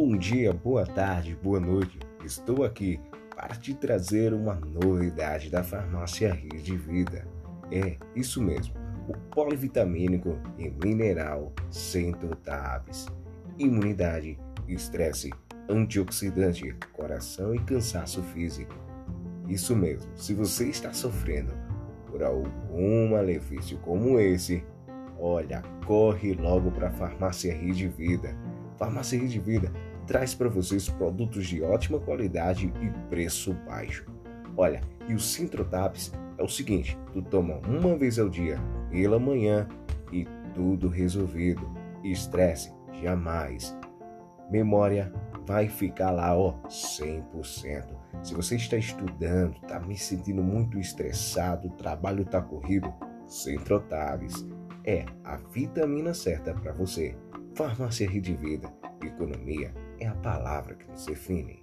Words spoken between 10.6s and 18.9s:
mineral Centro Tabs. Imunidade, estresse, antioxidante, coração e cansaço físico.